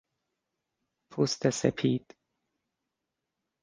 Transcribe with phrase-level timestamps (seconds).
[1.11, 2.13] پوست سپید